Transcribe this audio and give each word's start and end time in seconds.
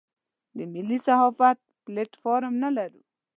د 0.57 0.59
ملي 0.73 0.97
صحافت 1.05 1.57
پلیټ 1.85 2.11
فارم 2.21 2.53
نه 2.63 2.69
لرو. 2.77 3.01